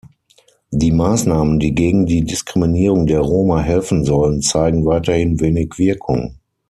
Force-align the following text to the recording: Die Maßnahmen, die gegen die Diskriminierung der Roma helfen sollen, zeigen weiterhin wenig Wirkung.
Die 0.71 0.91
Maßnahmen, 0.91 1.59
die 1.59 1.75
gegen 1.75 2.07
die 2.07 2.23
Diskriminierung 2.25 3.05
der 3.05 3.19
Roma 3.19 3.59
helfen 3.59 4.03
sollen, 4.03 4.41
zeigen 4.41 4.83
weiterhin 4.87 5.39
wenig 5.39 5.73
Wirkung. 5.77 6.39